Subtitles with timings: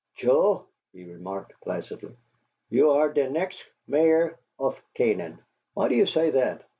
[0.15, 2.15] "Choe," he remarked, placidly,
[2.71, 5.37] "you are der next Mayor off Canaan."
[5.75, 6.63] "Why do you say that?"